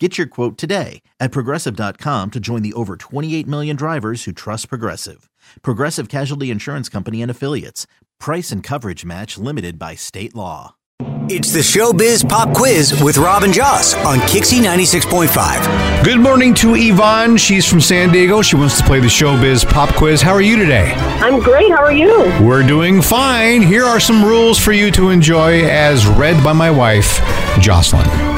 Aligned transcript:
Get 0.00 0.18
your 0.18 0.26
quote 0.26 0.58
today 0.58 1.02
at 1.20 1.30
progressive.com 1.30 2.32
to 2.32 2.40
join 2.40 2.62
the 2.62 2.72
over 2.72 2.96
28 2.96 3.46
million 3.46 3.76
drivers 3.76 4.24
who 4.24 4.32
trust 4.32 4.68
Progressive. 4.68 5.30
Progressive 5.62 6.08
Casualty 6.08 6.50
Insurance 6.50 6.88
Company 6.88 7.22
and 7.22 7.30
Affiliates. 7.30 7.86
Price 8.18 8.50
and 8.50 8.60
coverage 8.60 9.04
match 9.04 9.38
limited 9.38 9.78
by 9.78 9.94
state 9.94 10.34
law. 10.34 10.74
It's 11.28 11.52
the 11.52 11.60
Showbiz 11.60 12.28
Pop 12.28 12.54
Quiz 12.56 13.02
with 13.02 13.18
Rob 13.18 13.44
and 13.44 13.54
Joss 13.54 13.94
on 13.94 14.18
KyXy 14.18 14.62
96.5. 14.62 16.04
Good 16.04 16.20
morning 16.20 16.54
to 16.54 16.74
Yvonne. 16.74 17.36
She's 17.36 17.64
from 17.66 17.80
San 17.80 18.10
Diego. 18.10 18.42
She 18.42 18.56
wants 18.56 18.78
to 18.78 18.84
play 18.84 18.98
the 19.00 19.06
Showbiz 19.06 19.64
Pop 19.68 19.94
Quiz. 19.94 20.20
How 20.20 20.32
are 20.32 20.42
you 20.42 20.56
today? 20.56 20.92
I'm 21.20 21.40
great. 21.40 21.70
How 21.70 21.84
are 21.84 21.92
you? 21.92 22.20
We're 22.44 22.66
doing 22.66 23.00
fine. 23.00 23.62
Here 23.62 23.84
are 23.84 24.00
some 24.00 24.24
rules 24.24 24.58
for 24.58 24.72
you 24.72 24.90
to 24.90 25.10
enjoy 25.10 25.64
as 25.64 26.06
read 26.06 26.42
by 26.42 26.52
my 26.52 26.70
wife, 26.70 27.20
Jocelyn. 27.60 28.33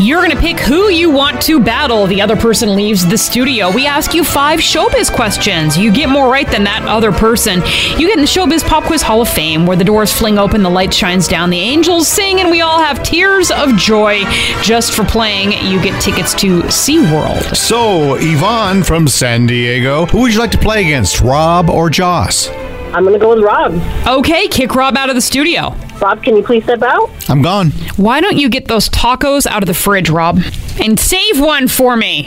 You're 0.00 0.22
going 0.24 0.30
to 0.30 0.40
pick 0.40 0.58
who 0.58 0.90
you 0.90 1.10
want 1.10 1.40
to 1.42 1.58
battle. 1.60 2.06
The 2.06 2.20
other 2.20 2.36
person 2.36 2.74
leaves 2.74 3.06
the 3.06 3.18
studio. 3.18 3.70
We 3.70 3.86
ask 3.86 4.14
you 4.14 4.24
five 4.24 4.60
showbiz 4.60 5.12
questions. 5.12 5.76
You 5.78 5.92
get 5.92 6.08
more 6.08 6.30
right 6.30 6.48
than 6.50 6.64
that 6.64 6.82
other 6.86 7.12
person. 7.12 7.60
You 7.98 8.08
get 8.08 8.16
in 8.16 8.20
the 8.20 8.26
Showbiz 8.26 8.66
Pop 8.66 8.84
Quiz 8.84 9.02
Hall 9.02 9.22
of 9.22 9.28
Fame, 9.28 9.66
where 9.66 9.76
the 9.76 9.84
doors 9.84 10.12
fling 10.12 10.38
open, 10.38 10.62
the 10.62 10.70
light 10.70 10.92
shines 10.92 11.26
down, 11.28 11.50
the 11.50 11.58
angels 11.58 12.08
sing, 12.08 12.40
and 12.40 12.50
we 12.50 12.60
all 12.60 12.80
have 12.80 13.02
tears 13.02 13.50
of 13.50 13.76
joy 13.76 14.22
just 14.62 14.92
for 14.94 15.04
playing. 15.04 15.52
You 15.70 15.82
get 15.82 16.00
tickets 16.00 16.34
to 16.40 16.62
SeaWorld. 16.62 17.56
So, 17.56 18.14
Yvonne 18.14 18.82
from 18.82 19.08
San 19.08 19.46
Diego, 19.46 20.06
who 20.06 20.22
would 20.22 20.32
you 20.32 20.38
like 20.38 20.50
to 20.52 20.58
play 20.58 20.82
against, 20.82 21.20
Rob 21.20 21.70
or 21.70 21.90
Joss? 21.90 22.48
I'm 22.92 23.04
going 23.04 23.12
to 23.12 23.18
go 23.18 23.34
with 23.34 23.42
Rob. 23.44 23.74
Okay, 24.06 24.48
kick 24.48 24.74
Rob 24.74 24.96
out 24.96 25.08
of 25.08 25.14
the 25.14 25.20
studio. 25.20 25.74
Rob, 26.00 26.22
can 26.22 26.36
you 26.36 26.42
please 26.42 26.64
step 26.64 26.82
out? 26.82 27.10
I'm 27.28 27.42
gone. 27.42 27.70
Why 27.96 28.20
don't 28.20 28.36
you 28.36 28.48
get 28.48 28.66
those 28.68 28.88
tacos 28.88 29.46
out 29.46 29.62
of 29.62 29.66
the 29.66 29.74
fridge, 29.74 30.10
Rob? 30.10 30.40
And 30.80 30.98
save 30.98 31.40
one 31.40 31.68
for 31.68 31.96
me. 31.96 32.24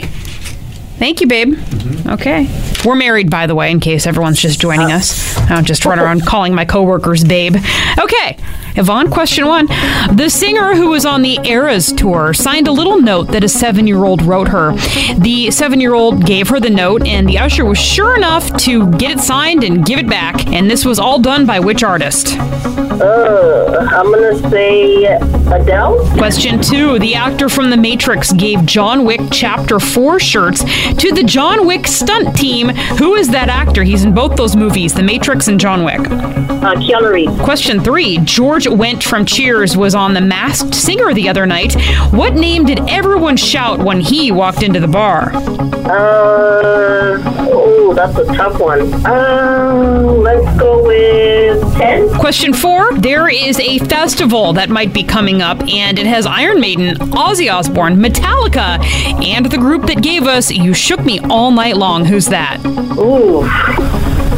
Thank 0.98 1.20
you, 1.20 1.26
babe. 1.26 1.54
Mm-hmm. 1.54 2.10
Okay. 2.10 2.46
We're 2.84 2.94
married, 2.94 3.30
by 3.30 3.46
the 3.46 3.54
way, 3.54 3.70
in 3.70 3.78
case 3.78 4.06
everyone's 4.06 4.40
just 4.40 4.58
joining 4.60 4.90
us. 4.90 5.36
I 5.36 5.54
don't 5.54 5.66
just 5.66 5.84
run 5.84 5.98
around 5.98 6.24
calling 6.24 6.54
my 6.54 6.64
coworkers 6.64 7.22
babe. 7.22 7.56
Okay. 7.98 8.38
Yvonne, 8.76 9.10
question 9.10 9.46
one. 9.46 9.66
The 9.66 10.28
singer 10.30 10.74
who 10.74 10.90
was 10.90 11.04
on 11.04 11.20
the 11.22 11.38
Eras 11.44 11.92
tour 11.92 12.32
signed 12.32 12.68
a 12.68 12.72
little 12.72 13.00
note 13.00 13.24
that 13.32 13.44
a 13.44 13.48
seven 13.48 13.86
year 13.86 14.04
old 14.04 14.22
wrote 14.22 14.48
her. 14.48 14.72
The 15.18 15.50
seven 15.50 15.80
year 15.80 15.92
old 15.92 16.24
gave 16.24 16.48
her 16.48 16.58
the 16.60 16.70
note, 16.70 17.06
and 17.06 17.28
the 17.28 17.38
usher 17.38 17.64
was 17.64 17.78
sure 17.78 18.16
enough 18.16 18.56
to 18.58 18.90
get 18.92 19.10
it 19.10 19.20
signed 19.20 19.62
and 19.64 19.84
give 19.84 19.98
it 19.98 20.08
back. 20.08 20.46
And 20.46 20.70
this 20.70 20.84
was 20.84 20.98
all 20.98 21.18
done 21.20 21.44
by 21.44 21.60
which 21.60 21.82
artist? 21.82 22.36
Uh, 22.38 23.88
I'm 23.90 24.06
going 24.06 24.40
to 24.40 24.50
say 24.50 25.18
Adele. 25.52 25.98
Question 26.16 26.60
two. 26.60 26.98
The 26.98 27.14
actor 27.14 27.48
from 27.48 27.70
The 27.70 27.76
Matrix 27.76 28.32
gave 28.32 28.64
John 28.64 29.04
Wick 29.04 29.20
Chapter 29.32 29.80
4 29.80 30.20
shirts 30.20 30.62
to 30.94 31.12
the 31.12 31.24
John 31.24 31.66
Wick 31.66 31.86
stunt 31.86 32.36
team. 32.36 32.68
Who 32.98 33.14
is 33.14 33.28
that 33.30 33.48
actor? 33.48 33.82
He's 33.82 34.04
in 34.04 34.14
both 34.14 34.36
those 34.36 34.54
movies, 34.54 34.94
The 34.94 35.02
Matrix 35.02 35.48
and 35.48 35.58
John 35.58 35.84
Wick. 35.84 35.98
Uh, 36.00 36.74
Keanu 36.74 37.12
Reeves. 37.12 37.40
Question 37.40 37.80
three. 37.80 38.18
George 38.18 38.66
Wendt 38.66 39.02
from 39.02 39.24
Cheers 39.24 39.76
was 39.76 39.94
on 39.94 40.14
The 40.14 40.20
Masked 40.20 40.74
Singer 40.74 41.12
the 41.14 41.28
other 41.28 41.46
night. 41.46 41.74
What 42.12 42.34
name 42.34 42.64
did 42.64 42.80
everyone 42.88 43.36
shout 43.36 43.78
when 43.80 44.00
he 44.00 44.30
walked 44.30 44.62
into 44.62 44.78
the 44.78 44.88
bar? 44.88 45.32
Uh, 45.34 47.22
oh, 47.50 47.92
that's 47.94 48.16
a 48.16 48.24
tough 48.26 48.60
one. 48.60 48.92
Uh, 49.04 50.02
let's 50.18 50.58
go 50.60 50.84
with 50.84 51.60
Ted. 51.76 52.10
Question 52.18 52.52
four. 52.52 52.92
There 52.98 53.28
is 53.28 53.58
a 53.58 53.78
festival 53.78 54.52
that 54.52 54.68
might 54.68 54.92
be 54.92 55.02
coming 55.02 55.39
up, 55.40 55.60
and 55.68 55.98
it 55.98 56.06
has 56.06 56.26
Iron 56.26 56.60
Maiden, 56.60 56.96
Ozzy 56.96 57.52
Osbourne, 57.52 57.96
Metallica, 57.96 58.82
and 59.24 59.46
the 59.46 59.58
group 59.58 59.86
that 59.86 60.02
gave 60.02 60.24
us 60.24 60.50
You 60.50 60.74
Shook 60.74 61.04
Me 61.04 61.18
All 61.20 61.50
Night 61.50 61.76
Long. 61.76 62.04
Who's 62.04 62.26
that? 62.26 62.58
Ooh. 62.64 63.42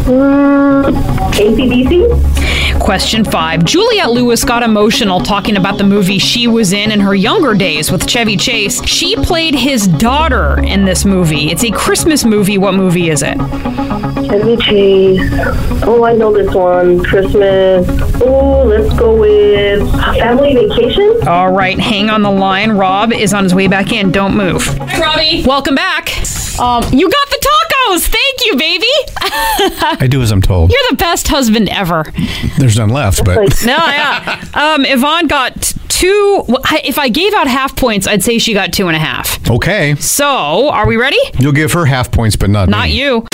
Mm, 0.05 0.93
ACDC? 1.33 2.42
Question 2.81 3.25
five. 3.25 3.65
Juliette 3.65 4.11
Lewis 4.11 4.45
got 4.45 4.63
emotional 4.63 5.21
talking 5.21 5.57
about 5.57 5.79
the 5.79 5.85
movie 5.85 6.19
she 6.19 6.47
was 6.47 6.73
in 6.73 6.91
in 6.91 7.01
her 7.01 7.15
younger 7.15 7.55
days 7.55 7.91
with 7.91 8.09
Chevy 8.09 8.37
Chase. 8.37 8.83
She 8.85 9.15
played 9.17 9.55
his 9.55 9.87
daughter 9.87 10.59
in 10.61 10.85
this 10.85 11.05
movie. 11.05 11.51
It's 11.51 11.65
a 11.65 11.71
Christmas 11.71 12.25
movie. 12.25 12.59
What 12.59 12.75
movie 12.75 13.09
is 13.11 13.23
it? 13.23 13.37
Chevy 14.27 14.57
Chase. 14.57 15.21
Oh, 15.85 16.05
I 16.05 16.15
know 16.15 16.33
this 16.33 16.53
one. 16.55 17.03
Christmas. 17.05 17.87
Oh, 18.21 18.65
let's 18.65 18.93
go 18.99 19.19
with 19.19 19.89
Family 20.19 20.55
Vacation. 20.55 21.27
All 21.29 21.53
right, 21.53 21.79
hang 21.79 22.11
on 22.11 22.23
the 22.23 22.31
line. 22.31 22.73
Rob 22.73 23.13
is 23.13 23.33
on 23.33 23.45
his 23.45 23.55
way 23.55 23.69
back 23.69 23.93
in. 23.93 24.11
Don't 24.11 24.37
move. 24.37 24.63
Hi, 24.65 25.01
Robbie. 25.01 25.45
Welcome 25.47 25.75
back. 25.75 26.11
Um, 26.59 26.83
you 26.93 27.09
got 27.09 27.31
the 27.31 27.39
tacos. 27.41 28.07
Thank 28.09 28.13
you, 28.13 28.13
baby. 28.13 28.32
I 30.01 30.07
do 30.07 30.23
as 30.23 30.31
I'm 30.31 30.43
told. 30.43 30.71
You're 30.71 30.81
the 30.91 30.97
best 30.97 31.29
husband 31.29 31.69
ever. 31.69 32.05
There's 32.59 32.77
none 32.79 32.89
left, 32.91 33.25
but 33.25 33.37
No, 33.65 33.77
yeah. 33.77 34.45
Um, 34.55 34.85
Yvonne 34.85 35.27
got 35.27 35.73
two. 35.89 36.45
If 36.85 36.99
I 36.99 37.09
gave 37.09 37.33
out 37.35 37.47
half 37.47 37.77
points, 37.77 38.07
I'd 38.07 38.23
say 38.23 38.39
she 38.39 38.55
got 38.55 38.73
two 38.73 38.87
and 38.89 38.97
a 38.97 39.01
half. 39.01 39.39
okay. 39.51 39.95
So, 39.97 40.69
are 40.71 40.87
we 40.87 40.97
ready? 40.97 41.19
You'll 41.39 41.53
give 41.53 41.73
her 41.73 41.85
half 41.87 42.11
points, 42.11 42.37
but 42.37 42.51
not 42.51 42.69
Not 42.69 42.89
me. 42.89 42.99
you. 42.99 43.27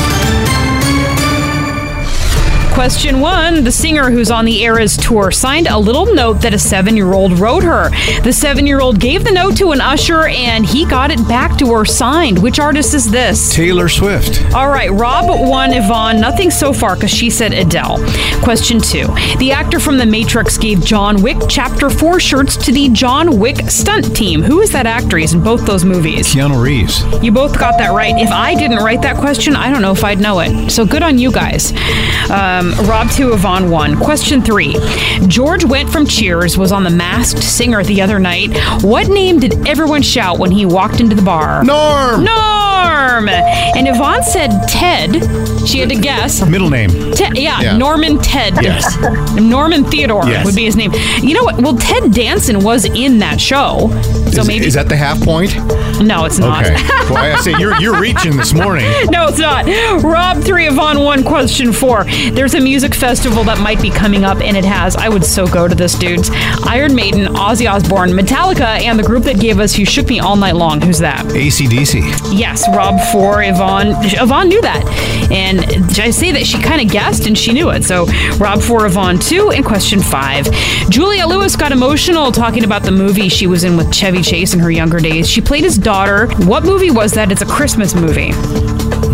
Question 2.78 3.19
one 3.19 3.65
The 3.65 3.72
singer 3.72 4.09
who's 4.09 4.31
on 4.31 4.44
the 4.44 4.62
Eras 4.62 4.97
tour 4.97 5.33
signed 5.33 5.66
a 5.66 5.77
little 5.77 6.15
note 6.15 6.34
that 6.43 6.55
a 6.55 6.59
seven 6.61 6.97
year 6.97 7.12
old 7.12 7.37
wrote 7.41 7.65
her. 7.65 7.91
The 8.22 8.33
seven 8.33 8.69
year 8.69 8.78
old 8.78 9.00
gave 9.00 9.25
the 9.25 9.33
note 9.33 9.56
to 9.56 9.72
an 9.72 9.81
usher 9.81 10.28
and 10.28 10.65
he 10.65 10.87
got 10.87 11.11
it 11.11 11.19
back 11.27 11.59
to 11.59 11.75
her 11.75 11.84
signed. 11.84 12.41
Which 12.41 12.61
artist 12.61 12.94
is 12.94 13.11
this? 13.11 13.53
Taylor 13.53 13.89
Swift. 13.89 14.44
All 14.55 14.69
right, 14.69 14.93
Rob 14.93 15.27
won 15.28 15.72
Yvonne. 15.72 16.21
Nothing 16.21 16.53
so 16.53 16.72
far 16.72 16.94
because 16.94 17.11
she 17.11 17.31
said 17.31 17.53
Adele. 17.53 17.99
Question 18.44 18.78
two. 18.78 19.09
The 19.39 19.50
actor 19.50 19.81
from 19.81 19.99
The 19.99 20.06
Matrix 20.06 20.56
gave 20.56 20.84
John 20.84 21.21
Wick 21.21 21.39
Chapter 21.49 21.91
4 21.91 22.21
shirts 22.21 22.56
to 22.59 22.71
the 22.71 22.91
John 22.91 23.41
Wick 23.41 23.69
stunt 23.71 24.15
team. 24.15 24.41
Who 24.41 24.60
is 24.60 24.71
that 24.71 24.87
actor? 24.87 25.16
He's 25.16 25.34
in 25.34 25.43
both 25.43 25.66
those 25.66 25.84
movies. 25.84 26.33
Keanu 26.33 26.62
Reeves. 26.62 27.03
You 27.25 27.33
both 27.33 27.59
got 27.59 27.77
that 27.78 27.91
right. 27.91 28.16
If 28.16 28.31
I 28.31 28.55
didn't 28.55 28.84
write 28.84 29.03
that 29.03 29.16
question, 29.16 29.56
I 29.56 29.69
don't 29.69 29.83
know 29.83 29.91
if 29.91 30.05
I'd 30.05 30.21
know 30.21 30.39
it. 30.39 30.71
So 30.71 30.87
good 30.87 31.03
on 31.03 31.19
you 31.19 31.33
guys. 31.33 31.72
Um, 32.31 32.68
Um, 32.69 32.87
Rob 32.87 33.11
2, 33.11 33.33
Yvonne 33.33 33.71
1. 33.71 33.97
Question 33.99 34.43
3. 34.43 34.75
George 35.27 35.62
Wendt 35.65 35.91
from 35.91 36.06
Cheers 36.06 36.59
was 36.59 36.73
on 36.73 36.84
The 36.84 36.91
Masked 36.91 37.43
Singer 37.43 37.83
the 37.83 38.01
other 38.03 38.19
night. 38.19 38.51
What 38.83 39.09
name 39.09 39.39
did 39.39 39.67
everyone 39.67 40.03
shout 40.03 40.39
when 40.39 40.51
he 40.51 40.67
walked 40.67 41.01
into 41.01 41.15
the 41.17 41.23
bar? 41.23 41.65
Norm. 41.65 42.25
Norm! 42.25 43.28
And 43.28 43.89
Yvonne 43.89 44.23
said 44.23 44.51
Ted. 44.69 45.15
She 45.69 45.78
had 45.78 45.89
to 45.91 45.97
guess. 45.97 46.47
Middle 46.47 46.71
name. 46.71 46.91
Ted, 47.12 47.37
yeah, 47.37 47.61
Yeah. 47.61 47.77
Norman 47.77 48.19
Ted. 48.19 48.55
Yes. 48.62 48.97
Norman 49.41 49.84
Theodore 49.84 50.25
Yes. 50.27 50.45
would 50.45 50.55
be 50.57 50.65
his 50.65 50.77
name. 50.77 50.93
You 51.23 51.34
know 51.34 51.45
what? 51.45 51.57
Well, 51.61 51.77
Ted 51.77 52.12
Danson 52.12 52.62
was 52.62 52.84
in 52.84 53.19
that 53.21 53.41
show. 53.41 53.89
So 54.33 54.41
is, 54.43 54.49
maybe. 54.49 54.67
is 54.67 54.75
that 54.75 54.89
the 54.89 54.97
half 54.97 55.21
point? 55.23 55.55
No, 56.00 56.25
it's 56.25 56.38
not. 56.38 56.64
Okay. 56.64 56.75
well, 57.10 57.16
I 57.16 57.36
say 57.41 57.53
you're 57.59 57.81
you're 57.81 58.00
reaching 58.00 58.36
this 58.36 58.53
morning. 58.53 58.86
No, 59.09 59.28
it's 59.28 59.38
not. 59.38 59.64
Rob 60.03 60.42
3, 60.42 60.66
Yvonne 60.66 61.00
1, 61.00 61.25
question 61.25 61.72
4. 61.72 62.04
There's 62.32 62.54
a 62.54 62.60
music 62.60 62.94
festival 62.94 63.42
that 63.44 63.59
might 63.59 63.81
be 63.81 63.91
coming 63.91 64.22
up, 64.22 64.41
and 64.41 64.56
it 64.56 64.64
has. 64.64 64.97
I 64.97 65.09
would 65.09 65.24
so 65.24 65.47
go 65.47 65.66
to 65.66 65.74
this, 65.74 65.95
dudes. 65.95 66.30
Iron 66.66 66.95
Maiden, 66.95 67.27
Ozzy 67.34 67.71
Osbourne, 67.71 68.10
Metallica, 68.10 68.80
and 68.80 68.98
the 68.98 69.03
group 69.03 69.24
that 69.24 69.41
gave 69.41 69.60
us 69.60 69.78
You 69.78 69.86
Shook 69.86 70.09
Me 70.09 70.21
All 70.21 70.36
Night 70.36 70.56
Long. 70.56 70.80
Who's 70.80 70.98
that? 70.98 71.24
ACDC. 71.27 72.39
Yes, 72.39 72.68
Rob 72.68 73.01
4, 73.12 73.44
Yvonne. 73.44 73.94
Yvonne 74.03 74.48
knew 74.48 74.60
that. 74.60 74.84
And 75.30 75.60
I 75.98 76.10
say 76.10 76.33
that 76.33 76.47
she 76.47 76.60
kind 76.60 76.80
of 76.80 76.91
guessed 76.91 77.27
and 77.27 77.36
she 77.36 77.53
knew 77.53 77.71
it. 77.71 77.84
So 77.84 78.06
Rob 78.36 78.60
4, 78.60 78.86
Yvonne 78.86 79.18
2, 79.18 79.53
and 79.53 79.65
question 79.65 80.01
5. 80.01 80.51
Julia 80.91 81.27
Lewis 81.27 81.56
got 81.56 81.72
emotional 81.72 82.30
talking 82.30 82.65
about 82.65 82.83
the 82.83 82.91
movie 82.91 83.28
she 83.28 83.47
was 83.47 83.65
in 83.65 83.77
with 83.77 83.92
Chevy 83.92 84.22
Chase 84.22 84.53
in 84.54 84.60
her 84.60 84.71
younger 84.71 84.98
days. 84.98 85.28
She 85.30 85.41
played 85.41 85.65
his 85.65 85.78
daughter. 85.89 86.27
What 86.45 86.65
movie 86.65 86.91
was 86.91 87.13
that? 87.13 87.33
It's 87.33 87.41
a 87.41 87.47
Christmas 87.47 87.95
movie. 87.95 88.33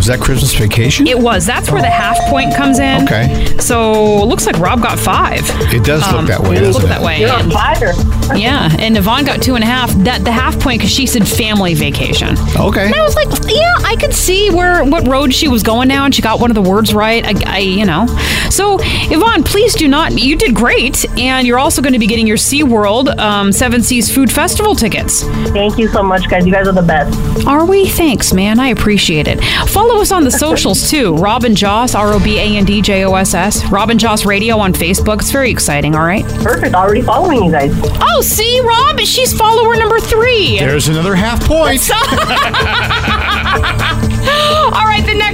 Was 0.04 0.08
that 0.18 0.20
Christmas 0.20 0.52
vacation? 0.54 1.06
It 1.06 1.18
was. 1.18 1.46
That's 1.46 1.70
where 1.70 1.80
the 1.80 1.88
half 1.88 2.18
point 2.28 2.54
comes 2.54 2.78
in. 2.78 3.04
Okay. 3.04 3.56
So 3.58 4.20
it 4.22 4.26
looks 4.26 4.44
like 4.44 4.58
Rob 4.58 4.82
got 4.82 4.98
five. 4.98 5.40
It 5.72 5.82
does 5.82 6.02
look 6.12 6.26
that 6.26 6.40
way, 6.42 6.56
It 6.56 6.60
doesn't 6.60 6.72
looked 6.74 6.84
it? 6.84 6.88
that 6.88 7.00
way. 7.00 7.20
You're 7.20 7.30
a 7.30 7.38
And- 7.38 7.50
fighter. 7.50 7.92
yeah, 8.36 8.68
and 8.80 8.98
Yvonne 8.98 9.24
got 9.24 9.40
two 9.40 9.54
and 9.54 9.64
a 9.64 9.66
half. 9.66 9.90
That 10.04 10.22
the 10.22 10.30
half 10.30 10.60
point 10.60 10.80
because 10.80 10.92
she 10.92 11.06
said 11.06 11.26
family 11.26 11.72
vacation. 11.72 12.36
Okay. 12.54 12.84
And 12.84 12.94
I 12.94 13.02
was 13.02 13.16
like, 13.16 13.28
yeah, 13.48 13.72
I 13.82 13.96
could 13.96 14.12
see 14.12 14.50
where 14.50 14.84
what 14.84 15.08
road 15.08 15.32
she 15.32 15.48
was 15.48 15.62
going 15.62 15.88
now, 15.88 16.04
and 16.04 16.14
she 16.14 16.20
got 16.20 16.38
one 16.38 16.50
of 16.50 16.54
the 16.54 16.68
words 16.68 16.92
right. 16.92 17.24
I, 17.24 17.54
I 17.54 17.58
you 17.60 17.86
know. 17.86 18.04
So 18.50 18.76
Yvonne, 18.82 19.42
please 19.42 19.74
do 19.74 19.88
not. 19.88 20.12
You 20.12 20.36
did 20.36 20.54
great, 20.54 21.06
and 21.18 21.46
you're 21.46 21.58
also 21.58 21.80
going 21.80 21.94
to 21.94 21.98
be 21.98 22.06
getting 22.06 22.26
your 22.26 22.36
SeaWorld 22.36 23.18
um, 23.18 23.52
Seven 23.52 23.82
Seas 23.82 24.14
Food 24.14 24.30
Festival 24.30 24.74
tickets. 24.74 25.22
Thank 25.54 25.78
you 25.78 25.88
so 25.88 26.02
much, 26.02 26.28
guys. 26.28 26.44
You 26.44 26.52
guys 26.52 26.68
are 26.68 26.72
the 26.72 26.82
best. 26.82 27.46
Are 27.46 27.64
we? 27.64 27.86
Thanks, 27.88 28.34
man. 28.34 28.60
I 28.60 28.68
appreciate 28.68 29.28
it. 29.28 29.42
Follow 29.70 29.94
us 30.00 30.12
on 30.12 30.25
the 30.25 30.31
socials 30.31 30.91
too. 30.91 31.17
Rob 31.17 31.44
and 31.44 31.56
Joss, 31.56 31.94
R 31.94 32.12
O 32.12 32.19
B 32.23 32.38
A 32.38 32.56
N 32.56 32.64
D 32.64 32.81
J 32.81 33.05
O 33.05 33.14
S 33.14 33.35
S. 33.35 33.64
Rob 33.67 33.91
and 33.91 33.99
Joss 33.99 34.25
Radio 34.25 34.58
on 34.58 34.73
Facebook. 34.73 35.20
It's 35.20 35.31
very 35.31 35.50
exciting. 35.50 35.94
All 35.94 36.05
right. 36.05 36.25
Perfect. 36.43 36.75
Already 36.75 37.02
following 37.02 37.44
you 37.44 37.50
guys. 37.50 37.73
Oh, 38.00 38.20
see, 38.23 38.61
Rob, 38.61 39.00
she's 39.00 39.32
follower 39.37 39.76
number 39.76 39.99
three. 40.00 40.58
There's 40.58 40.88
another 40.88 41.14
half 41.14 41.43
point. 41.44 41.81
All 44.64 44.87
right, 44.87 45.05
the 45.05 45.14
next 45.14 45.33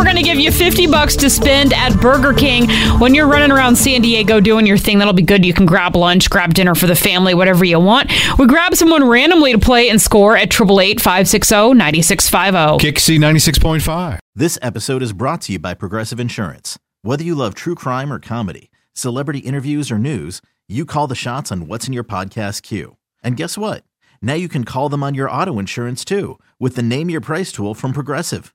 we're 0.00 0.04
going 0.04 0.16
to 0.16 0.22
give 0.22 0.40
you 0.40 0.50
50 0.50 0.86
bucks 0.86 1.14
to 1.16 1.28
spend 1.28 1.74
at 1.74 1.94
Burger 2.00 2.32
King. 2.32 2.70
When 3.00 3.14
you're 3.14 3.28
running 3.28 3.50
around 3.50 3.76
San 3.76 4.00
Diego 4.00 4.40
doing 4.40 4.66
your 4.66 4.78
thing, 4.78 4.98
that'll 4.98 5.12
be 5.12 5.20
good. 5.20 5.44
You 5.44 5.52
can 5.52 5.66
grab 5.66 5.94
lunch, 5.94 6.30
grab 6.30 6.54
dinner 6.54 6.74
for 6.74 6.86
the 6.86 6.94
family, 6.96 7.34
whatever 7.34 7.66
you 7.66 7.78
want. 7.78 8.10
We 8.38 8.46
grab 8.46 8.74
someone 8.74 9.06
randomly 9.06 9.52
to 9.52 9.58
play 9.58 9.90
and 9.90 10.00
score 10.00 10.38
at 10.38 10.44
888 10.44 11.02
560 11.02 11.74
9650. 11.74 12.90
KyXy 12.90 13.18
96.5. 13.18 14.18
This 14.34 14.58
episode 14.62 15.02
is 15.02 15.12
brought 15.12 15.42
to 15.42 15.52
you 15.52 15.58
by 15.58 15.74
Progressive 15.74 16.18
Insurance. 16.18 16.78
Whether 17.02 17.24
you 17.24 17.34
love 17.34 17.54
true 17.54 17.74
crime 17.74 18.10
or 18.10 18.18
comedy, 18.18 18.70
celebrity 18.94 19.40
interviews 19.40 19.90
or 19.90 19.98
news, 19.98 20.40
you 20.66 20.86
call 20.86 21.08
the 21.08 21.14
shots 21.14 21.52
on 21.52 21.66
what's 21.66 21.86
in 21.86 21.92
your 21.92 22.04
podcast 22.04 22.62
queue. 22.62 22.96
And 23.22 23.36
guess 23.36 23.58
what? 23.58 23.84
Now 24.22 24.32
you 24.32 24.48
can 24.48 24.64
call 24.64 24.88
them 24.88 25.02
on 25.02 25.14
your 25.14 25.30
auto 25.30 25.58
insurance 25.58 26.06
too 26.06 26.38
with 26.58 26.74
the 26.74 26.82
Name 26.82 27.10
Your 27.10 27.20
Price 27.20 27.52
tool 27.52 27.74
from 27.74 27.92
Progressive. 27.92 28.54